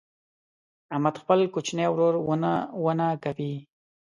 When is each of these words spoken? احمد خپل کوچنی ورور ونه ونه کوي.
احمد 0.93 1.15
خپل 1.21 1.39
کوچنی 1.53 1.85
ورور 1.91 2.15
ونه 2.27 2.53
ونه 2.83 3.07
کوي. 3.23 3.53